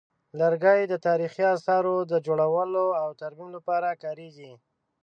لرګي 0.39 0.81
د 0.87 0.93
تاریخي 1.07 1.45
اثارو 1.55 1.95
د 2.11 2.13
جوړولو 2.27 2.85
او 3.01 3.09
ترمیم 3.21 3.49
لپاره 3.57 3.99
کارېږي. 4.03 4.51